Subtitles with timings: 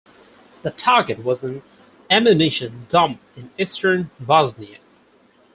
[0.63, 1.61] The target was an
[2.09, 4.79] ammunition dump in eastern Bosnia.